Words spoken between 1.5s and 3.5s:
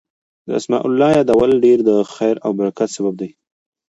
ډير د خير او برکت سبب دی